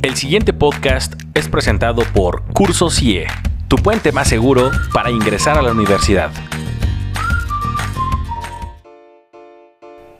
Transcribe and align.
El 0.00 0.16
siguiente 0.16 0.52
podcast 0.52 1.14
es 1.34 1.48
presentado 1.48 2.02
por 2.12 2.42
Curso 2.52 2.90
CIE, 2.90 3.26
tu 3.68 3.76
puente 3.76 4.10
más 4.10 4.28
seguro 4.28 4.70
para 4.92 5.10
ingresar 5.10 5.58
a 5.58 5.62
la 5.62 5.70
universidad. 5.70 6.32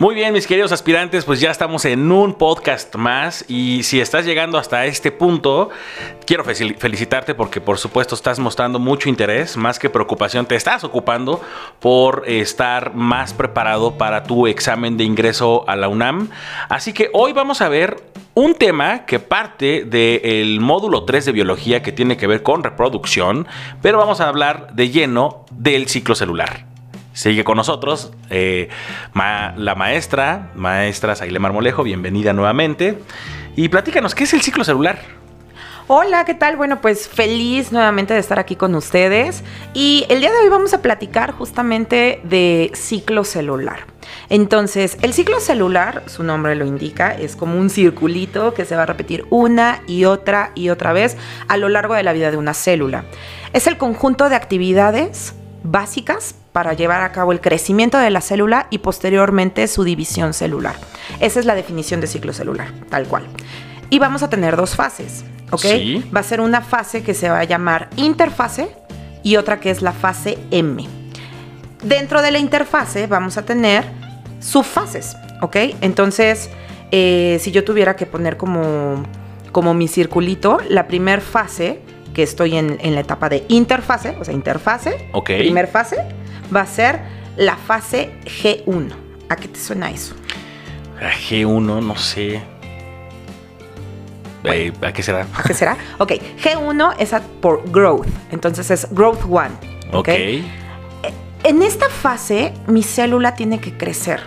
Muy 0.03 0.17
bien, 0.17 0.33
mis 0.33 0.49
queridos 0.49 0.73
aspirantes, 0.73 1.25
pues 1.25 1.39
ya 1.39 1.53
estamos 1.53 1.85
en 1.85 2.11
un 2.11 2.35
podcast 2.35 2.97
más 2.97 3.45
y 3.47 3.85
si 3.85 4.01
estás 4.01 4.25
llegando 4.25 4.59
hasta 4.59 4.85
este 4.87 5.13
punto, 5.13 5.71
quiero 6.27 6.43
felicitarte 6.43 7.37
porque 7.37 7.61
por 7.61 7.79
supuesto 7.79 8.17
estás 8.17 8.41
mostrando 8.41 8.81
mucho 8.81 9.09
interés, 9.09 9.57
más 9.57 9.79
que 9.79 9.89
preocupación, 9.89 10.45
te 10.45 10.57
estás 10.57 10.83
ocupando 10.83 11.41
por 11.79 12.25
estar 12.27 12.97
más 12.97 13.33
preparado 13.33 13.97
para 13.97 14.25
tu 14.25 14.49
examen 14.49 14.97
de 14.97 15.05
ingreso 15.05 15.65
a 15.69 15.77
la 15.77 15.87
UNAM. 15.87 16.31
Así 16.69 16.93
que 16.93 17.09
hoy 17.13 17.33
vamos 17.33 17.61
a 17.61 17.69
ver 17.69 18.03
un 18.35 18.55
tema 18.57 19.07
que 19.07 19.21
parte 19.21 19.85
del 19.85 20.59
módulo 20.59 21.05
3 21.05 21.27
de 21.27 21.31
biología 21.31 21.81
que 21.81 21.93
tiene 21.93 22.17
que 22.17 22.27
ver 22.27 22.43
con 22.43 22.65
reproducción, 22.65 23.47
pero 23.81 23.99
vamos 23.99 24.21
a 24.21 24.27
hablar 24.27 24.75
de 24.75 24.91
lleno 24.91 25.47
del 25.53 25.87
ciclo 25.87 26.17
celular. 26.17 26.72
Sigue 27.13 27.45
con 27.45 27.57
nosotros 27.57 28.13
eh, 28.31 28.69
la 29.15 29.75
maestra, 29.75 30.51
maestra 30.55 31.15
Saile 31.15 31.39
Marmolejo, 31.39 31.83
bienvenida 31.83 32.33
nuevamente. 32.33 32.99
Y 33.55 33.69
platícanos, 33.69 34.15
¿qué 34.15 34.25
es 34.25 34.33
el 34.33 34.41
ciclo 34.41 34.65
celular? 34.65 34.99
Hola, 35.89 36.25
¿qué 36.25 36.33
tal? 36.33 36.57
Bueno, 36.57 36.81
pues 36.81 37.09
feliz 37.09 37.71
nuevamente 37.71 38.15
de 38.15 38.21
estar 38.21 38.39
aquí 38.39 38.57
con 38.57 38.75
ustedes. 38.75 39.45
Y 39.75 40.07
el 40.09 40.21
día 40.21 40.31
de 40.31 40.39
hoy 40.39 40.49
vamos 40.49 40.73
a 40.73 40.81
platicar 40.81 41.33
justamente 41.33 42.21
de 42.25 42.71
ciclo 42.75 43.25
celular. 43.25 43.81
Entonces, 44.31 44.97
el 45.03 45.13
ciclo 45.13 45.39
celular, 45.39 46.05
su 46.07 46.23
nombre 46.23 46.55
lo 46.55 46.65
indica, 46.65 47.13
es 47.13 47.37
como 47.37 47.59
un 47.59 47.69
circulito 47.69 48.55
que 48.55 48.65
se 48.65 48.75
va 48.75 48.85
a 48.85 48.87
repetir 48.87 49.27
una 49.29 49.83
y 49.87 50.07
otra 50.07 50.53
y 50.55 50.71
otra 50.71 50.95
vez 50.95 51.19
a 51.49 51.59
lo 51.59 51.69
largo 51.69 51.95
de 51.95 52.05
la 52.05 52.15
vida 52.15 52.31
de 52.31 52.39
una 52.39 52.55
célula. 52.55 53.05
Es 53.53 53.67
el 53.67 53.77
conjunto 53.77 54.31
de 54.31 54.37
actividades 54.37 55.35
básicas 55.63 56.37
para 56.53 56.75
llevar 56.75 57.01
a 57.01 57.13
cabo 57.13 57.33
el 57.33 57.41
crecimiento 57.41 57.99
de 57.99 58.11
la 58.11 58.21
célula 58.21 58.67
y 58.71 58.79
posteriormente 58.79 59.67
su 59.67 59.85
división 59.85 60.35
celular. 60.35 60.77
Esa 61.21 61.41
es 61.41 61.47
la 61.47 61.55
definición 61.55 62.01
de 62.01 62.07
ciclo 62.07 62.33
celular, 62.33 62.69
tal 62.91 63.07
cual. 63.07 63.25
Y 63.91 63.99
vamos 63.99 64.23
a 64.23 64.31
tener 64.31 64.57
dos 64.57 64.77
fases, 64.77 65.25
¿ok? 65.51 65.65
Va 66.15 66.21
a 66.21 66.25
ser 66.25 66.41
una 66.41 66.61
fase 66.61 67.03
que 67.03 67.15
se 67.15 67.29
va 67.29 67.41
a 67.41 67.45
llamar 67.45 67.89
interfase 67.97 68.69
y 69.23 69.37
otra 69.37 69.61
que 69.61 69.71
es 69.71 69.83
la 69.83 69.93
fase 69.93 70.39
M. 70.51 70.87
Dentro 71.83 72.23
de 72.23 72.31
la 72.31 72.39
interfase 72.39 73.07
vamos 73.07 73.37
a 73.39 73.45
tener 73.45 73.85
subfases, 74.41 75.17
¿ok? 75.41 75.57
Entonces, 75.81 76.51
eh, 76.91 77.39
si 77.41 77.51
yo 77.51 77.65
tuviera 77.65 77.97
que 77.97 78.07
poner 78.07 78.37
como, 78.37 79.03
como 79.53 79.73
mi 79.75 79.89
circulito, 79.89 80.59
la 80.69 80.87
primera 80.87 81.23
fase 81.23 81.81
que 82.13 82.23
estoy 82.23 82.57
en, 82.57 82.79
la 82.95 83.01
etapa 83.01 83.31
de 83.31 83.45
interfase, 83.49 84.17
o 84.21 84.25
sea, 84.25 84.35
interfase, 84.35 85.09
okay. 85.13 85.39
primer 85.39 85.67
fase, 85.67 85.97
va 86.55 86.63
a 86.63 86.67
ser 86.67 87.01
la 87.37 87.57
fase 87.57 88.13
G1. 88.25 88.93
¿A 89.29 89.37
qué 89.37 89.49
te 89.49 89.59
suena 89.59 89.91
eso? 89.91 90.15
G1, 91.01 91.83
no 91.83 91.97
sé. 91.97 92.43
Eh, 94.45 94.73
¿A 94.83 94.93
qué 94.93 95.03
será? 95.03 95.27
¿A 95.35 95.43
qué 95.43 95.55
será? 95.55 95.77
Ok, 95.99 96.13
G1 96.43 96.97
es 96.99 97.15
por 97.41 97.71
growth, 97.71 98.07
entonces 98.31 98.71
es 98.71 98.89
growth 98.91 99.25
1. 99.25 99.51
ok. 99.93 100.09
En 101.45 101.61
esta 101.63 101.89
fase, 101.89 102.55
mi 102.69 102.85
célula 102.85 103.35
tiene 103.35 103.61
que 103.61 103.77
crecer. 103.77 104.21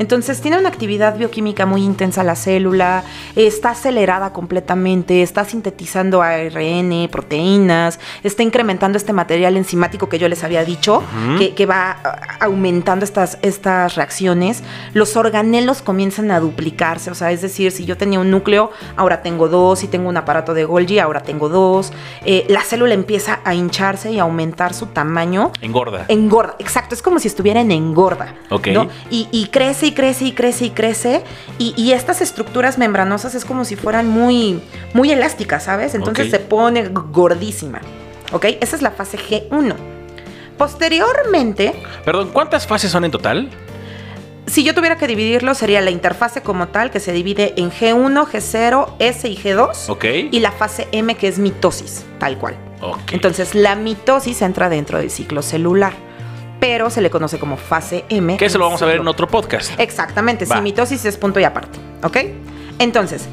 Entonces 0.00 0.40
tiene 0.40 0.58
una 0.58 0.70
actividad 0.70 1.18
bioquímica 1.18 1.66
muy 1.66 1.84
intensa 1.84 2.24
la 2.24 2.34
célula, 2.34 3.04
está 3.36 3.72
acelerada 3.72 4.32
completamente, 4.32 5.20
está 5.20 5.44
sintetizando 5.44 6.22
ARN, 6.22 7.06
proteínas, 7.12 8.00
está 8.22 8.42
incrementando 8.42 8.96
este 8.96 9.12
material 9.12 9.58
enzimático 9.58 10.08
que 10.08 10.18
yo 10.18 10.26
les 10.28 10.42
había 10.42 10.64
dicho, 10.64 11.02
que, 11.54 11.66
va 11.66 11.98
aumentando 12.40 13.04
estas, 13.04 13.38
estas 13.42 13.94
reacciones. 13.94 14.62
Los 14.94 15.18
organelos 15.18 15.82
comienzan 15.82 16.30
a 16.30 16.40
duplicarse, 16.40 17.10
o 17.10 17.14
sea, 17.14 17.30
es 17.30 17.42
decir, 17.42 17.70
si 17.70 17.84
yo 17.84 17.98
tenía 17.98 18.20
un 18.20 18.30
núcleo, 18.30 18.70
ahora 18.96 19.20
tengo 19.20 19.50
dos, 19.50 19.80
si 19.80 19.86
tengo 19.86 20.08
un 20.08 20.16
aparato 20.16 20.54
de 20.54 20.64
Golgi, 20.64 20.98
ahora 20.98 21.20
tengo 21.20 21.50
dos. 21.50 21.92
Eh, 22.24 22.46
la 22.48 22.62
célula 22.62 22.94
empieza 22.94 23.40
a 23.44 23.54
hincharse 23.54 24.10
y 24.12 24.18
a 24.18 24.22
aumentar 24.22 24.72
su 24.72 24.86
tamaño. 24.86 25.52
Engorda. 25.60 26.06
Engorda, 26.08 26.56
exacto, 26.58 26.94
es 26.94 27.02
como 27.02 27.18
si 27.18 27.28
estuviera 27.28 27.60
en 27.60 27.70
engorda. 27.70 28.34
Ok. 28.48 28.68
Y, 29.10 29.28
y 29.30 29.46
crece 29.48 29.89
crece 29.92 30.26
y 30.26 30.32
crece 30.32 30.66
y 30.66 30.70
crece. 30.70 31.22
Y, 31.58 31.92
estas 31.92 32.20
estructuras 32.20 32.78
membranosas 32.78 33.34
es 33.34 33.44
como 33.44 33.64
si 33.64 33.76
fueran 33.76 34.08
muy, 34.08 34.60
muy 34.94 35.10
elásticas, 35.10 35.64
¿sabes? 35.64 35.94
Entonces 35.94 36.30
se 36.30 36.38
pone 36.38 36.88
gordísima. 36.88 37.80
¿Ok? 38.32 38.46
Esa 38.60 38.76
es 38.76 38.82
la 38.82 38.90
fase 38.90 39.18
G1. 39.18 39.74
Posteriormente. 40.56 41.74
Perdón, 42.04 42.30
¿cuántas 42.32 42.66
fases 42.66 42.90
son 42.90 43.04
en 43.04 43.10
total? 43.10 43.50
Si 44.46 44.64
yo 44.64 44.74
tuviera 44.74 44.96
que 44.96 45.06
dividirlo, 45.06 45.54
sería 45.54 45.80
la 45.80 45.90
interfase 45.90 46.42
como 46.42 46.68
tal, 46.68 46.90
que 46.90 47.00
se 47.00 47.12
divide 47.12 47.54
en 47.56 47.70
G1, 47.70 48.26
G0, 48.26 48.94
S 48.98 49.28
y 49.28 49.36
G2. 49.36 49.88
Ok. 49.88 50.04
Y 50.32 50.40
la 50.40 50.52
fase 50.52 50.88
M, 50.92 51.14
que 51.14 51.28
es 51.28 51.38
mitosis, 51.38 52.04
tal 52.18 52.36
cual. 52.38 52.56
Entonces, 53.12 53.54
la 53.54 53.76
mitosis 53.76 54.42
entra 54.42 54.68
dentro 54.68 54.98
del 54.98 55.10
ciclo 55.10 55.42
celular 55.42 56.09
pero 56.60 56.90
se 56.90 57.00
le 57.00 57.10
conoce 57.10 57.38
como 57.38 57.56
fase 57.56 58.04
M. 58.08 58.36
Que 58.36 58.46
eso 58.46 58.58
lo 58.58 58.66
vamos 58.66 58.82
a 58.82 58.86
ver 58.86 59.00
en 59.00 59.08
otro 59.08 59.26
podcast. 59.26 59.72
Exactamente, 59.80 60.46
si 60.46 60.60
mitosis 60.60 61.04
es 61.04 61.16
punto 61.16 61.40
y 61.40 61.44
aparte, 61.44 61.78
¿ok? 62.04 62.18
Entonces, 62.78 63.28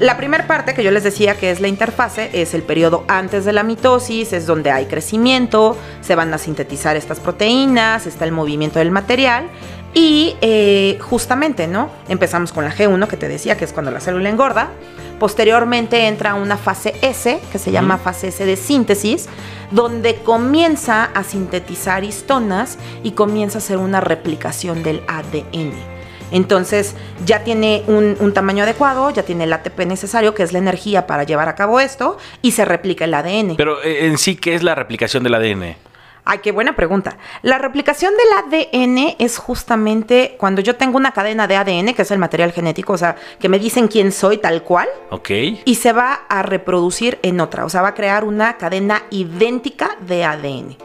la 0.00 0.16
primera 0.16 0.46
parte 0.46 0.74
que 0.74 0.84
yo 0.84 0.92
les 0.92 1.02
decía 1.02 1.34
que 1.36 1.50
es 1.50 1.60
la 1.60 1.66
interfase 1.66 2.30
es 2.32 2.54
el 2.54 2.62
periodo 2.62 3.04
antes 3.08 3.44
de 3.44 3.52
la 3.52 3.64
mitosis, 3.64 4.32
es 4.32 4.46
donde 4.46 4.70
hay 4.70 4.86
crecimiento, 4.86 5.76
se 6.02 6.14
van 6.14 6.32
a 6.32 6.38
sintetizar 6.38 6.96
estas 6.96 7.18
proteínas, 7.18 8.06
está 8.06 8.24
el 8.24 8.30
movimiento 8.30 8.78
del 8.78 8.92
material 8.92 9.48
y 9.94 10.36
eh, 10.40 10.98
justamente, 11.00 11.66
¿no? 11.66 11.90
Empezamos 12.08 12.52
con 12.52 12.64
la 12.64 12.72
G1 12.72 13.06
que 13.08 13.16
te 13.16 13.28
decía 13.28 13.56
que 13.56 13.64
es 13.64 13.72
cuando 13.72 13.90
la 13.90 14.00
célula 14.00 14.28
engorda. 14.28 14.70
Posteriormente 15.18 16.06
entra 16.06 16.34
una 16.34 16.56
fase 16.56 16.94
S, 17.02 17.40
que 17.50 17.58
se 17.58 17.72
llama 17.72 17.98
fase 17.98 18.28
S 18.28 18.44
de 18.44 18.56
síntesis, 18.56 19.28
donde 19.72 20.16
comienza 20.16 21.04
a 21.04 21.24
sintetizar 21.24 22.04
histonas 22.04 22.78
y 23.02 23.12
comienza 23.12 23.58
a 23.58 23.60
hacer 23.60 23.78
una 23.78 24.00
replicación 24.00 24.82
del 24.84 25.02
ADN. 25.08 25.72
Entonces 26.30 26.94
ya 27.24 27.42
tiene 27.42 27.82
un, 27.86 28.32
tamaño 28.32 28.62
adecuado, 28.62 29.10
ya 29.10 29.22
tiene 29.22 29.44
el 29.44 29.52
ATP 29.52 29.80
necesario, 29.86 30.34
que 30.34 30.42
es 30.42 30.52
la 30.52 30.58
energía 30.58 31.06
para 31.06 31.24
llevar 31.24 31.48
a 31.48 31.54
cabo 31.54 31.80
esto, 31.80 32.18
y 32.42 32.52
se 32.52 32.64
replica 32.64 33.04
el 33.06 33.14
ADN. 33.14 33.56
Pero 33.56 33.82
eh, 33.82 34.06
en 34.06 34.18
sí, 34.18 34.36
¿qué 34.36 34.54
es 34.54 34.62
la 34.62 34.74
replicación 34.74 35.22
del 35.24 35.34
ADN? 35.34 35.87
Ay, 36.30 36.40
qué 36.40 36.52
buena 36.52 36.76
pregunta. 36.76 37.16
La 37.40 37.56
replicación 37.56 38.12
del 38.12 38.60
ADN 38.60 39.16
es 39.18 39.38
justamente 39.38 40.34
cuando 40.36 40.60
yo 40.60 40.76
tengo 40.76 40.98
una 40.98 41.12
cadena 41.12 41.46
de 41.46 41.56
ADN, 41.56 41.94
que 41.94 42.02
es 42.02 42.10
el 42.10 42.18
material 42.18 42.52
genético, 42.52 42.92
o 42.92 42.98
sea, 42.98 43.16
que 43.40 43.48
me 43.48 43.58
dicen 43.58 43.88
quién 43.88 44.12
soy 44.12 44.36
tal 44.36 44.62
cual. 44.62 44.88
Ok. 45.08 45.30
Y 45.64 45.74
se 45.76 45.94
va 45.94 46.26
a 46.28 46.42
reproducir 46.42 47.18
en 47.22 47.40
otra, 47.40 47.64
o 47.64 47.70
sea, 47.70 47.80
va 47.80 47.88
a 47.88 47.94
crear 47.94 48.24
una 48.24 48.58
cadena 48.58 49.04
idéntica 49.08 49.96
de 50.00 50.26
ADN. 50.26 50.76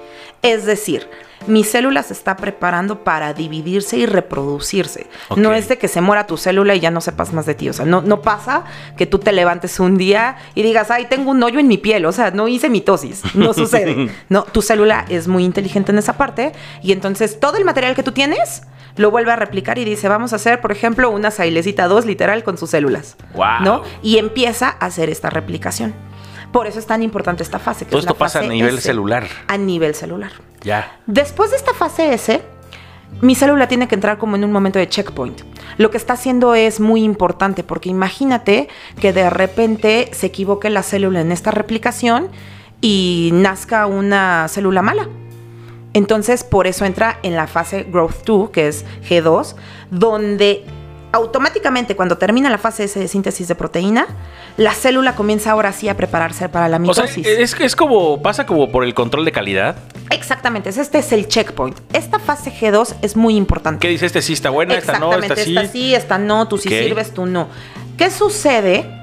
Es 0.42 0.64
decir, 0.66 1.10
mi 1.48 1.64
célula 1.64 2.04
se 2.04 2.14
está 2.14 2.36
preparando 2.36 3.04
para 3.04 3.34
dividirse 3.34 3.98
y 3.98 4.06
reproducirse. 4.06 5.08
No 5.36 5.54
es 5.54 5.68
de 5.68 5.78
que 5.78 5.88
se 5.88 6.02
muera 6.02 6.28
tu 6.28 6.38
célula 6.38 6.76
y 6.76 6.80
ya 6.80 6.92
no 6.92 7.02
sepas 7.02 7.34
más 7.34 7.46
de 7.46 7.56
ti. 7.56 7.70
O 7.70 7.74
sea, 7.74 7.86
no, 7.86 8.02
no 8.02 8.22
pasa 8.22 8.64
que 8.98 9.06
tú 9.06 9.20
te 9.20 9.32
levantes 9.32 9.80
un 9.80 9.98
día 9.98 10.38
y 10.56 10.64
digas, 10.64 10.92
ay, 10.92 11.08
tengo 11.10 11.32
un 11.32 11.42
hoyo 11.44 11.60
en 11.60 11.68
mi 11.68 11.78
piel. 11.78 12.06
O 12.06 12.12
sea, 12.12 12.32
no 12.32 12.48
hice 12.48 12.70
mitosis. 12.70 13.24
No 13.36 13.54
sucede. 13.54 14.10
no, 14.30 14.44
tu 14.44 14.62
célula 14.62 15.06
es 15.10 15.28
muy 15.28 15.44
inteligente 15.44 15.92
en 15.92 15.98
esa 15.98 16.14
parte 16.18 16.52
y 16.82 16.92
entonces 16.92 17.40
todo 17.40 17.58
el 17.58 17.66
material 17.66 17.96
que 17.96 18.04
tú 18.04 18.12
tienes 18.12 18.64
lo 18.96 19.12
vuelve 19.12 19.32
a 19.32 19.36
replicar 19.36 19.78
y 19.80 19.86
dice, 19.86 20.08
vamos 20.08 20.34
a 20.34 20.36
hacer, 20.36 20.62
por 20.62 20.72
ejemplo, 20.72 21.10
una 21.10 21.32
sailecita 21.32 21.88
2 21.88 22.06
literal 22.06 22.44
con 22.44 22.58
sus 22.58 22.70
células. 22.70 23.18
Wow. 23.34 23.62
¿No? 23.64 23.84
Y 24.02 24.18
empieza 24.18 24.70
a 24.80 24.86
hacer 24.86 25.10
esta 25.10 25.30
replicación. 25.30 25.94
Por 26.52 26.68
eso 26.68 26.78
es 26.78 26.86
tan 26.86 27.02
importante 27.02 27.42
esta 27.42 27.58
fase. 27.58 27.86
Que 27.86 27.92
Todo 27.92 28.02
esto 28.02 28.14
pasa 28.16 28.40
a 28.40 28.44
nivel 28.44 28.80
celular. 28.80 29.28
A 29.48 29.58
nivel 29.58 29.96
celular. 29.96 30.32
Después 31.06 31.52
de 31.52 31.58
esta 31.58 31.74
fase 31.74 32.14
S, 32.14 32.42
mi 33.22 33.36
célula 33.36 33.68
tiene 33.68 33.88
que 33.88 33.96
entrar 33.96 34.18
como 34.18 34.36
en 34.36 34.44
un 34.44 34.52
momento 34.52 34.80
de 34.80 34.88
checkpoint. 34.88 35.42
Lo 35.78 35.92
que 35.92 35.98
está 35.98 36.14
haciendo 36.14 36.56
es 36.56 36.80
muy 36.80 37.04
importante 37.04 37.64
porque 37.64 37.90
imagínate 37.90 38.70
que 39.00 39.14
de 39.14 39.30
repente 39.30 40.10
se 40.14 40.28
equivoque 40.28 40.70
la 40.70 40.84
célula 40.84 41.22
en 41.22 41.32
esta 41.32 41.52
replicación 41.52 42.30
y 42.82 43.30
nazca 43.34 43.86
una 43.86 44.48
célula 44.48 44.82
mala. 44.82 45.08
Entonces, 45.94 46.44
por 46.44 46.66
eso 46.66 46.86
entra 46.86 47.20
en 47.22 47.36
la 47.36 47.46
fase 47.48 47.84
Growth 47.84 48.26
2, 48.26 48.50
que 48.50 48.68
es 48.68 48.84
G2, 49.08 49.56
donde 49.92 50.66
automáticamente 51.14 51.96
cuando 51.96 52.18
termina 52.18 52.50
la 52.50 52.58
fase 52.58 52.86
S 52.86 53.00
de 53.00 53.08
síntesis 53.08 53.48
de 53.48 53.56
proteína, 53.56 54.08
la 54.58 54.74
célula 54.74 55.16
comienza 55.16 55.52
ahora 55.52 55.72
sí 55.72 55.88
a 55.88 55.96
prepararse 55.96 56.50
para 56.50 56.68
la 56.68 56.80
mitosis. 56.80 57.20
O 57.20 57.24
sea, 57.24 57.40
es, 57.40 57.56
es 57.60 57.76
como, 57.76 58.22
pasa 58.22 58.46
como 58.46 58.72
por 58.72 58.84
el 58.84 58.94
control 58.94 59.24
de 59.24 59.32
calidad. 59.32 59.78
Exactamente, 60.10 60.70
este 60.70 60.98
es 60.98 61.12
el 61.12 61.28
checkpoint. 61.28 61.80
Esta 61.94 62.20
fase 62.20 62.52
G2 62.52 62.96
es 63.04 63.16
muy 63.16 63.36
importante. 63.36 63.80
¿Qué 63.80 63.90
dice? 63.90 64.08
Este 64.08 64.22
sí 64.24 64.34
está 64.34 64.50
buena, 64.50 64.76
esta 64.76 65.00
no, 65.00 65.14
esta 65.14 65.36
sí. 65.36 65.56
Esta 65.56 65.72
sí, 65.72 65.96
esta 65.96 66.18
no, 66.18 66.48
tú 66.48 66.58
sí 66.58 66.70
sirves, 66.70 67.14
tú 67.14 67.28
no. 67.28 67.48
¿Qué 67.96 68.10
sucede 68.10 69.03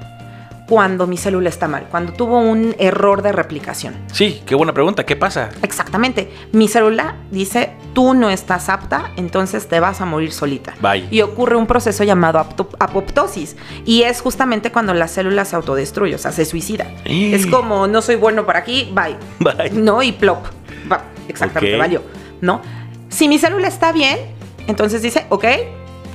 cuando 0.71 1.05
mi 1.05 1.17
célula 1.17 1.49
está 1.49 1.67
mal, 1.67 1.87
cuando 1.91 2.13
tuvo 2.13 2.39
un 2.39 2.73
error 2.79 3.21
de 3.21 3.33
replicación. 3.33 3.93
Sí, 4.13 4.41
qué 4.45 4.55
buena 4.55 4.71
pregunta. 4.71 5.05
¿Qué 5.05 5.17
pasa? 5.17 5.49
Exactamente. 5.63 6.31
Mi 6.53 6.69
célula 6.69 7.17
dice, 7.29 7.71
tú 7.91 8.13
no 8.13 8.29
estás 8.29 8.69
apta, 8.69 9.11
entonces 9.17 9.67
te 9.67 9.81
vas 9.81 9.99
a 9.99 10.05
morir 10.05 10.31
solita. 10.31 10.73
Bye. 10.79 11.09
Y 11.11 11.23
ocurre 11.23 11.57
un 11.57 11.67
proceso 11.67 12.05
llamado 12.05 12.39
apoptosis. 12.39 13.57
Y 13.83 14.03
es 14.03 14.21
justamente 14.21 14.71
cuando 14.71 14.93
la 14.93 15.09
célula 15.09 15.43
se 15.43 15.57
autodestruye, 15.57 16.15
o 16.15 16.17
sea, 16.17 16.31
se 16.31 16.45
suicida. 16.45 16.85
¡Eh! 17.03 17.35
Es 17.35 17.47
como, 17.47 17.87
no 17.87 18.01
soy 18.01 18.15
bueno 18.15 18.45
para 18.45 18.59
aquí, 18.59 18.93
bye. 18.93 19.17
Bye. 19.39 19.71
No, 19.71 20.01
y 20.01 20.13
plop. 20.13 20.45
Exactamente, 21.27 21.75
valió. 21.75 22.01
¿No? 22.39 22.61
Si 23.09 23.27
mi 23.27 23.39
célula 23.39 23.67
está 23.67 23.91
bien, 23.91 24.19
entonces 24.67 25.01
dice, 25.01 25.25
ok, 25.27 25.45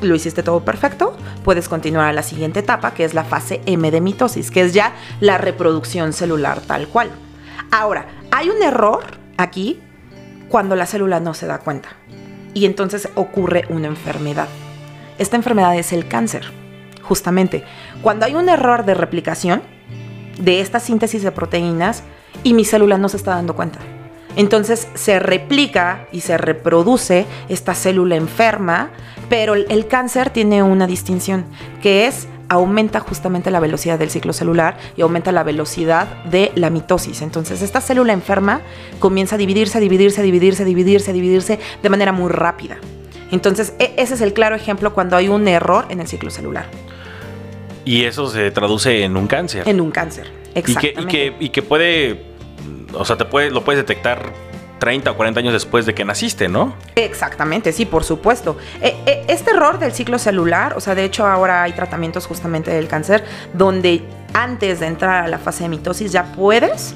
lo 0.01 0.15
hiciste 0.15 0.43
todo 0.43 0.65
perfecto, 0.65 1.17
puedes 1.45 1.69
continuar 1.69 2.09
a 2.09 2.13
la 2.13 2.23
siguiente 2.23 2.61
etapa, 2.61 2.95
que 2.95 3.05
es 3.05 3.15
la 3.15 3.25
fase 3.25 3.61
M 3.67 3.91
de 3.91 4.01
mitosis, 4.01 4.51
que 4.51 4.63
es 4.63 4.75
ya 4.75 4.95
la 5.21 5.39
reproducción 5.39 6.13
celular 6.13 6.61
tal 6.61 6.89
cual. 6.89 7.11
Ahora, 7.71 8.07
hay 8.31 8.51
un 8.51 8.63
error 8.63 9.05
aquí 9.37 9.81
cuando 10.49 10.77
la 10.77 10.87
célula 10.87 11.21
no 11.21 11.35
se 11.35 11.47
da 11.47 11.59
cuenta. 11.59 11.91
Y 12.55 12.65
entonces 12.65 13.09
ocurre 13.15 13.65
una 13.69 13.89
enfermedad. 13.89 14.49
Esta 15.19 15.37
enfermedad 15.37 15.77
es 15.77 15.93
el 15.93 16.09
cáncer, 16.09 16.53
justamente. 17.03 17.65
Cuando 18.03 18.27
hay 18.27 18.35
un 18.35 18.49
error 18.49 18.85
de 18.85 18.95
replicación 18.95 19.63
de 20.39 20.61
esta 20.61 20.81
síntesis 20.81 21.23
de 21.23 21.33
proteínas 21.33 22.03
y 22.43 22.55
mi 22.55 22.65
célula 22.65 22.99
no 22.99 23.09
se 23.09 23.17
está 23.17 23.33
dando 23.33 23.57
cuenta. 23.57 23.79
Entonces 24.37 24.87
se 24.95 25.19
replica 25.19 26.07
y 26.13 26.21
se 26.21 26.39
reproduce 26.39 27.27
esta 27.49 27.75
célula 27.75 28.17
enferma, 28.17 28.91
pero 29.29 29.55
el, 29.55 29.87
cáncer 29.89 30.31
tiene 30.31 30.63
una 30.63 30.87
distinción, 30.87 31.47
que 31.83 32.07
es 32.07 32.29
aumenta 32.49 33.01
justamente 33.01 33.51
la 33.51 33.59
velocidad 33.59 33.99
del 33.99 34.11
ciclo 34.11 34.33
celular 34.33 34.77
y 34.97 35.01
aumenta 35.01 35.33
la 35.33 35.43
velocidad 35.43 36.07
de 36.27 36.53
la 36.55 36.71
mitosis. 36.71 37.23
Entonces 37.23 37.61
esta 37.61 37.81
célula 37.81 38.13
enferma 38.13 38.61
comienza 39.01 39.35
a 39.35 39.39
dividirse, 39.39 39.79
a 39.79 39.81
dividirse, 39.81 40.21
a 40.21 40.25
dividirse, 40.25 40.63
a 40.63 40.67
dividirse, 40.67 41.11
a 41.11 41.15
dividirse 41.15 41.59
de 41.83 41.89
manera 41.89 42.13
muy 42.13 42.31
rápida. 42.31 42.77
Entonces 43.33 43.73
e- 43.81 43.95
ese 43.97 44.15
es 44.15 44.21
el 44.21 44.33
claro 44.33 44.55
ejemplo 44.55 44.95
cuando 44.95 45.17
hay 45.17 45.27
un 45.29 45.49
error 45.49 45.87
en 45.89 46.01
el 46.01 46.07
ciclo 46.07 46.31
celular, 46.31 46.67
Y 47.85 48.05
eso 48.05 48.29
se 48.29 48.51
traduce 48.53 49.03
en 49.03 49.17
un 49.17 49.27
cáncer. 49.27 49.67
en 49.69 49.81
un 49.81 49.91
cáncer. 49.91 50.27
y, 50.51 50.53
que, 50.53 50.59
Exactamente. 50.61 51.01
y, 51.01 51.31
que, 51.31 51.45
y 51.47 51.49
que 51.49 51.63
puede, 51.63 52.23
o 52.95 53.05
sea, 53.05 53.17
te 53.17 53.25
puede, 53.25 53.51
lo 53.51 53.65
puedes 53.65 53.81
detectar 53.81 54.33
30 54.79 55.11
o 55.11 55.17
40 55.17 55.41
años 55.41 55.53
después 55.53 55.87
de 55.87 55.95
que 55.95 56.05
naciste, 56.05 56.49
¿no? 56.49 56.75
Exactamente, 56.97 57.73
sí, 57.73 57.87
por 57.87 58.05
supuesto. 58.05 58.57
Eh, 58.81 58.97
eh, 59.07 59.25
este 59.29 59.51
error 59.53 59.79
del 59.79 59.93
ciclo 59.93 60.19
celular, 60.19 60.75
o 60.77 60.81
sea, 60.81 60.95
de 60.95 61.05
hecho 61.05 61.27
ahora 61.27 61.63
hay 61.63 61.73
tratamientos 61.73 62.27
justamente 62.27 62.71
del 62.71 62.89
cáncer 62.89 63.25
donde 63.55 64.03
antes 64.35 64.81
de 64.81 64.87
entrar 64.87 65.25
a 65.25 65.29
la 65.29 65.39
fase 65.39 65.65
de 65.65 65.71
mitosis 65.71 66.13
ya 66.13 66.33
puedes 66.33 66.95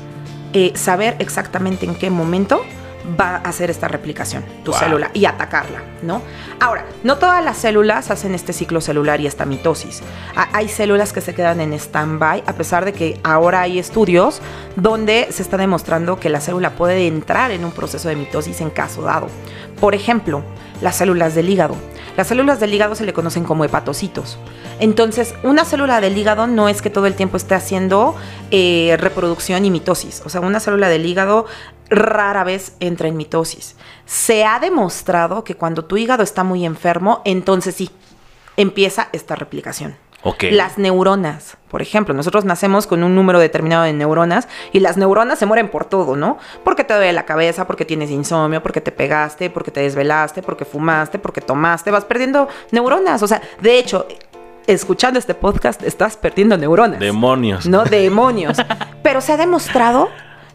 eh, 0.52 0.72
saber 0.74 1.16
exactamente 1.20 1.86
en 1.86 1.94
qué 1.94 2.10
momento 2.10 2.64
va 3.18 3.36
a 3.36 3.48
hacer 3.48 3.70
esta 3.70 3.88
replicación 3.88 4.44
tu 4.64 4.70
Wow. 4.72 4.80
célula 4.80 5.10
y 5.14 5.24
atacarla, 5.24 5.82
¿no? 6.02 6.22
Ahora, 6.60 6.84
no 7.02 7.16
todas 7.18 7.42
las 7.44 7.56
células 7.56 8.10
hacen 8.10 8.34
este 8.34 8.52
ciclo 8.52 8.80
celular 8.80 9.20
y 9.20 9.26
esta 9.26 9.44
mitosis. 9.46 10.02
Ha- 10.36 10.48
Hay 10.52 10.68
células 10.68 11.12
que 11.12 11.20
se 11.20 11.34
quedan 11.34 11.60
en 11.60 11.72
stand-by, 11.72 12.44
a 12.46 12.52
pesar 12.54 12.84
de 12.84 12.92
que 12.92 13.18
ahora 13.24 13.62
hay 13.62 13.78
estudios 13.78 14.40
donde 14.76 15.28
se 15.30 15.42
está 15.42 15.56
demostrando 15.56 16.20
que 16.20 16.28
la 16.28 16.40
célula 16.40 16.70
puede 16.76 17.06
entrar 17.06 17.50
en 17.50 17.64
un 17.64 17.70
proceso 17.72 18.08
de 18.08 18.16
mitosis 18.16 18.60
en 18.60 18.70
caso 18.70 19.02
dado. 19.02 19.28
Por 19.80 19.94
ejemplo, 19.94 20.42
las 20.82 20.96
células 20.96 21.34
del 21.34 21.48
hígado. 21.48 21.76
Las 22.16 22.26
células 22.26 22.60
del 22.60 22.74
hígado 22.74 22.94
se 22.94 23.04
le 23.04 23.12
conocen 23.12 23.44
como 23.44 23.64
hepatocitos. 23.64 24.38
Entonces, 24.78 25.34
una 25.42 25.64
célula 25.64 26.00
del 26.00 26.16
hígado 26.18 26.46
no 26.46 26.68
es 26.68 26.82
que 26.82 26.90
todo 26.90 27.06
el 27.06 27.14
tiempo 27.14 27.36
esté 27.36 27.54
haciendo 27.54 28.14
eh, 28.50 28.96
reproducción 28.98 29.64
y 29.64 29.70
mitosis. 29.70 30.22
O 30.24 30.28
sea, 30.28 30.40
una 30.40 30.58
célula 30.60 30.88
del 30.88 31.06
hígado 31.06 31.46
rara 31.90 32.44
vez 32.44 32.76
entra 32.80 33.08
en 33.08 33.16
mitosis. 33.16 33.76
Se 34.06 34.44
ha 34.44 34.58
demostrado 34.60 35.44
que 35.44 35.56
cuando 35.56 35.84
tu 35.84 35.96
hígado 35.96 36.22
está 36.22 36.44
muy 36.44 36.64
enfermo, 36.64 37.20
entonces 37.24 37.74
sí, 37.74 37.90
empieza 38.56 39.08
esta 39.12 39.34
replicación. 39.34 39.96
Las 40.50 40.76
neuronas, 40.76 41.56
por 41.70 41.80
ejemplo, 41.80 42.12
nosotros 42.12 42.44
nacemos 42.44 42.86
con 42.86 43.02
un 43.02 43.14
número 43.14 43.38
determinado 43.38 43.84
de 43.84 43.94
neuronas 43.94 44.48
y 44.70 44.80
las 44.80 44.98
neuronas 44.98 45.38
se 45.38 45.46
mueren 45.46 45.70
por 45.70 45.86
todo, 45.86 46.14
¿no? 46.14 46.36
Porque 46.62 46.84
te 46.84 46.92
duele 46.92 47.14
la 47.14 47.24
cabeza, 47.24 47.66
porque 47.66 47.86
tienes 47.86 48.10
insomnio, 48.10 48.62
porque 48.62 48.82
te 48.82 48.92
pegaste, 48.92 49.48
porque 49.48 49.70
te 49.70 49.80
desvelaste, 49.80 50.42
porque 50.42 50.66
fumaste, 50.66 51.18
porque 51.18 51.40
tomaste, 51.40 51.90
vas 51.90 52.04
perdiendo 52.04 52.48
neuronas. 52.70 53.22
O 53.22 53.26
sea, 53.26 53.40
de 53.62 53.78
hecho, 53.78 54.06
escuchando 54.66 55.18
este 55.18 55.34
podcast 55.34 55.82
estás 55.82 56.18
perdiendo 56.18 56.58
neuronas. 56.58 57.00
Demonios. 57.00 57.66
No, 57.66 57.84
demonios. 57.84 58.58
Pero 59.02 59.22
se 59.22 59.32
ha 59.32 59.36
demostrado 59.38 60.10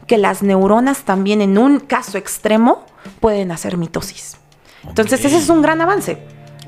que 0.07 0.18
las 0.18 0.44
neuronas 0.44 1.04
también 1.04 1.42
en 1.42 1.57
un 1.57 1.80
caso 1.80 2.18
extremo 2.18 2.86
pueden 3.19 3.52
hacer 3.52 3.78
mitosis. 3.78 4.38
Entonces, 4.88 5.24
ese 5.25 5.38
es 5.38 5.50
un 5.50 5.62
gran 5.62 5.81
avance. 5.81 6.19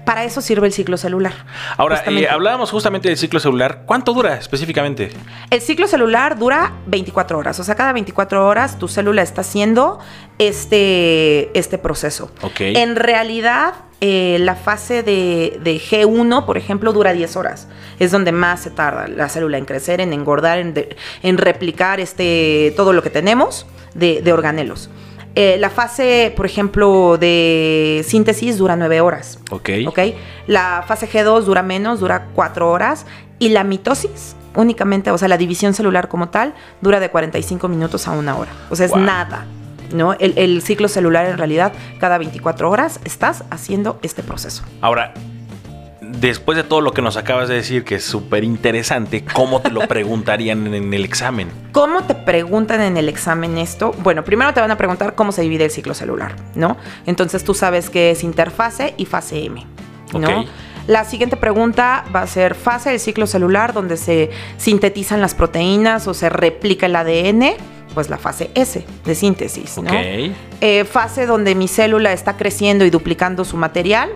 Para 0.05 0.23
eso 0.23 0.39
sirve 0.39 0.67
el 0.67 0.73
ciclo 0.73 0.95
celular. 0.95 1.33
Ahora, 1.75 1.97
Justamente. 1.97 2.23
eh, 2.23 2.29
hablábamos 2.29 2.71
justamente 2.71 3.09
del 3.09 3.17
ciclo 3.17 3.41
celular. 3.41 3.83
¿Cuánto 3.85 4.13
dura 4.13 4.35
específicamente? 4.37 5.11
El 5.49 5.59
ciclo 5.59 5.85
celular 5.85 6.39
dura 6.39 6.71
24 6.87 7.37
horas. 7.37 7.59
O 7.59 7.63
sea, 7.65 7.75
cada 7.75 7.91
24 7.91 8.47
horas 8.47 8.79
tu 8.79 8.87
célula 8.87 9.21
está 9.21 9.41
haciendo 9.41 9.99
este, 10.39 11.57
este 11.59 11.77
proceso. 11.77 12.31
Ok. 12.41 12.61
En 12.61 12.95
realidad, 12.95 13.73
eh, 14.01 14.37
la 14.39 14.55
fase 14.55 15.01
de, 15.03 15.59
de 15.63 15.79
G1, 15.79 16.45
por 16.45 16.57
ejemplo, 16.57 16.93
dura 16.93 17.13
10 17.13 17.35
horas. 17.35 17.67
Es 17.99 18.11
donde 18.11 18.31
más 18.31 18.61
se 18.61 18.69
tarda 18.69 19.07
la 19.07 19.27
célula 19.29 19.57
en 19.57 19.65
crecer, 19.65 20.01
en 20.01 20.13
engordar, 20.13 20.59
en, 20.59 20.73
de- 20.73 20.95
en 21.23 21.37
replicar 21.37 21.99
este, 21.99 22.73
todo 22.77 22.93
lo 22.93 23.01
que 23.01 23.09
tenemos 23.09 23.65
de, 23.95 24.21
de 24.21 24.33
organelos. 24.33 24.89
Eh, 25.35 25.57
la 25.59 25.69
fase, 25.69 26.33
por 26.35 26.45
ejemplo, 26.47 27.17
de 27.19 28.03
síntesis 28.07 28.57
dura 28.57 28.75
9 28.75 29.01
horas. 29.01 29.39
Ok. 29.51 29.69
¿ok? 29.87 29.99
La 30.47 30.83
fase 30.87 31.07
G2 31.07 31.41
dura 31.43 31.61
menos, 31.63 31.99
dura 31.99 32.27
4 32.33 32.69
horas. 32.71 33.05
Y 33.39 33.49
la 33.49 33.63
mitosis 33.63 34.35
únicamente, 34.55 35.11
o 35.11 35.17
sea, 35.19 35.27
la 35.27 35.37
división 35.37 35.75
celular 35.75 36.07
como 36.07 36.29
tal, 36.29 36.55
dura 36.81 36.99
de 36.99 37.09
45 37.11 37.67
minutos 37.67 38.07
a 38.07 38.11
una 38.13 38.35
hora. 38.35 38.49
O 38.71 38.75
sea, 38.75 38.87
es 38.87 38.91
Wow. 38.91 39.01
nada. 39.01 39.45
¿No? 39.93 40.13
El, 40.13 40.37
el 40.37 40.61
ciclo 40.61 40.87
celular 40.87 41.25
en 41.25 41.37
realidad, 41.37 41.73
cada 41.99 42.17
24 42.17 42.69
horas 42.69 42.99
estás 43.05 43.43
haciendo 43.49 43.99
este 44.01 44.23
proceso. 44.23 44.63
Ahora, 44.81 45.13
después 46.19 46.55
de 46.55 46.63
todo 46.63 46.81
lo 46.81 46.91
que 46.91 47.01
nos 47.01 47.17
acabas 47.17 47.49
de 47.49 47.55
decir, 47.55 47.83
que 47.83 47.95
es 47.95 48.03
súper 48.03 48.43
interesante, 48.43 49.23
¿cómo 49.25 49.61
te 49.61 49.69
lo 49.69 49.81
preguntarían 49.87 50.73
en 50.73 50.93
el 50.93 51.05
examen? 51.05 51.49
¿Cómo 51.71 52.03
te 52.03 52.15
preguntan 52.15 52.81
en 52.81 52.97
el 52.97 53.09
examen 53.09 53.57
esto? 53.57 53.93
Bueno, 53.99 54.23
primero 54.23 54.53
te 54.53 54.61
van 54.61 54.71
a 54.71 54.77
preguntar 54.77 55.15
cómo 55.15 55.31
se 55.31 55.41
divide 55.41 55.65
el 55.65 55.71
ciclo 55.71 55.93
celular, 55.93 56.35
¿no? 56.55 56.77
Entonces 57.05 57.43
tú 57.43 57.53
sabes 57.53 57.89
que 57.89 58.11
es 58.11 58.23
interfase 58.23 58.93
y 58.97 59.05
fase 59.05 59.45
M, 59.45 59.65
¿no? 60.13 60.45
La 60.87 61.03
siguiente 61.03 61.35
pregunta 61.35 62.05
va 62.15 62.21
a 62.21 62.27
ser 62.27 62.55
fase 62.55 62.91
del 62.91 62.99
ciclo 63.01 63.27
celular, 63.27 63.73
donde 63.73 63.97
se 63.97 64.29
sintetizan 64.55 65.19
las 65.19 65.35
proteínas 65.35 66.07
o 66.07 66.13
se 66.13 66.29
replica 66.29 66.85
el 66.85 66.95
ADN, 66.95 67.55
pues 67.97 68.11
la 68.11 68.19
fase 68.19 68.51
S 68.53 68.85
de 69.05 69.15
síntesis, 69.15 69.75
¿no? 69.79 69.89
Ok. 69.89 70.31
Eh, 70.61 70.85
fase 70.85 71.25
donde 71.25 71.55
mi 71.55 71.67
célula 71.67 72.13
está 72.13 72.37
creciendo 72.37 72.85
y 72.85 72.91
duplicando 72.91 73.43
su 73.43 73.57
material 73.57 74.11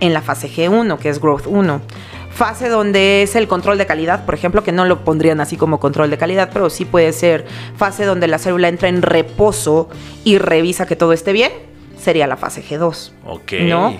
en 0.00 0.12
la 0.12 0.20
fase 0.20 0.46
G1, 0.50 0.98
que 0.98 1.08
es 1.08 1.22
Growth 1.22 1.46
1. 1.46 1.80
Fase 2.28 2.68
donde 2.68 3.22
es 3.22 3.34
el 3.34 3.48
control 3.48 3.78
de 3.78 3.86
calidad, 3.86 4.26
por 4.26 4.34
ejemplo, 4.34 4.62
que 4.62 4.72
no 4.72 4.84
lo 4.84 5.06
pondrían 5.06 5.40
así 5.40 5.56
como 5.56 5.80
control 5.80 6.10
de 6.10 6.18
calidad, 6.18 6.50
pero 6.52 6.68
sí 6.68 6.84
puede 6.84 7.14
ser 7.14 7.46
fase 7.78 8.04
donde 8.04 8.28
la 8.28 8.36
célula 8.36 8.68
entra 8.68 8.90
en 8.90 9.00
reposo 9.00 9.88
y 10.22 10.36
revisa 10.36 10.84
que 10.84 10.94
todo 10.94 11.14
esté 11.14 11.32
bien, 11.32 11.50
sería 11.96 12.26
la 12.26 12.36
fase 12.36 12.62
G2. 12.62 13.12
Ok. 13.24 13.52
¿No? 13.62 13.96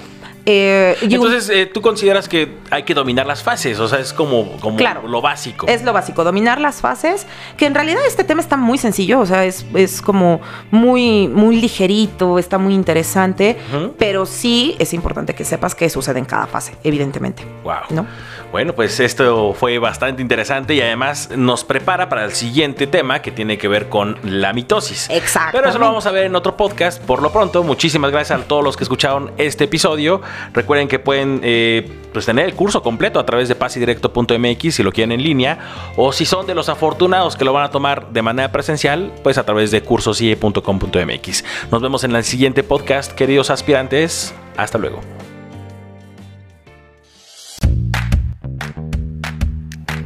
Eh, 0.46 0.96
Entonces, 1.00 1.48
eh, 1.48 1.66
tú 1.66 1.80
consideras 1.80 2.28
que 2.28 2.58
hay 2.70 2.82
que 2.82 2.92
dominar 2.92 3.26
las 3.26 3.42
fases, 3.42 3.78
o 3.80 3.88
sea, 3.88 3.98
es 4.00 4.12
como, 4.12 4.58
como 4.60 4.76
Claro. 4.76 5.08
lo 5.08 5.22
básico. 5.22 5.66
Es 5.66 5.82
lo 5.82 5.92
básico, 5.92 6.22
dominar 6.22 6.60
las 6.60 6.80
fases, 6.82 7.26
que 7.56 7.64
en 7.66 7.74
realidad 7.74 8.00
este 8.06 8.24
tema 8.24 8.42
está 8.42 8.56
muy 8.56 8.76
sencillo, 8.76 9.20
o 9.20 9.26
sea, 9.26 9.44
es, 9.46 9.64
es 9.74 10.02
como 10.02 10.40
muy, 10.70 11.28
muy 11.28 11.56
ligerito, 11.60 12.38
está 12.38 12.58
muy 12.58 12.74
interesante, 12.74 13.56
pero 13.98 14.26
sí 14.26 14.76
es 14.78 14.92
importante 14.92 15.34
que 15.34 15.44
sepas 15.44 15.74
qué 15.74 15.88
sucede 15.88 16.18
en 16.18 16.24
cada 16.26 16.46
fase, 16.46 16.76
evidentemente. 16.84 17.44
Wow. 17.62 17.74
¿No? 17.90 18.06
Bueno, 18.52 18.72
pues 18.74 19.00
esto 19.00 19.52
fue 19.58 19.78
bastante 19.78 20.22
interesante 20.22 20.74
y 20.74 20.80
además 20.80 21.30
nos 21.34 21.64
prepara 21.64 22.08
para 22.08 22.24
el 22.24 22.32
siguiente 22.32 22.86
tema 22.86 23.20
que 23.20 23.32
tiene 23.32 23.58
que 23.58 23.66
ver 23.66 23.88
con 23.88 24.16
la 24.22 24.52
mitosis. 24.52 25.08
Exactamente. 25.10 25.58
Pero 25.58 25.70
eso 25.70 25.78
lo 25.78 25.86
vamos 25.86 26.06
a 26.06 26.12
ver 26.12 26.24
en 26.24 26.36
otro 26.36 26.56
podcast. 26.56 27.02
Por 27.02 27.20
lo 27.20 27.32
pronto, 27.32 27.64
muchísimas 27.64 28.12
gracias 28.12 28.40
a 28.40 28.44
todos 28.44 28.62
los 28.62 28.76
que 28.76 28.84
escucharon 28.84 29.32
este 29.38 29.64
episodio. 29.64 30.20
Recuerden 30.52 30.88
que 30.88 30.98
pueden 30.98 31.40
eh, 31.42 31.88
pues 32.12 32.26
tener 32.26 32.46
el 32.46 32.54
curso 32.54 32.82
completo 32.82 33.18
a 33.18 33.26
través 33.26 33.48
de 33.48 33.54
pasidirecto.mx 33.54 34.74
si 34.74 34.82
lo 34.82 34.92
quieren 34.92 35.12
en 35.12 35.22
línea 35.22 35.58
o 35.96 36.12
si 36.12 36.24
son 36.24 36.46
de 36.46 36.54
los 36.54 36.68
afortunados 36.68 37.36
que 37.36 37.44
lo 37.44 37.52
van 37.52 37.64
a 37.64 37.70
tomar 37.70 38.12
de 38.12 38.22
manera 38.22 38.52
presencial, 38.52 39.12
pues 39.22 39.38
a 39.38 39.44
través 39.44 39.70
de 39.70 39.82
cursosie.com.mx. 39.82 41.44
Nos 41.70 41.82
vemos 41.82 42.04
en 42.04 42.14
el 42.16 42.24
siguiente 42.24 42.62
podcast, 42.62 43.12
queridos 43.12 43.50
aspirantes. 43.50 44.34
Hasta 44.56 44.78
luego. 44.78 45.00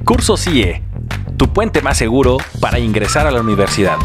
Curso 0.05 0.39
CIE. 0.39 0.83
tu 1.37 1.53
puente 1.53 1.83
más 1.83 1.99
seguro 1.99 2.39
para 2.61 2.79
ingresar 2.79 3.27
a 3.27 3.31
la 3.31 3.41
universidad. 3.41 3.99